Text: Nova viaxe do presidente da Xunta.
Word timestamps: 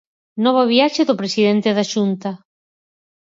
Nova 0.43 0.63
viaxe 0.73 1.01
do 1.05 1.19
presidente 1.21 1.75
da 1.77 1.85
Xunta. 1.91 2.31